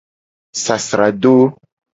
[0.63, 1.35] Sasrado.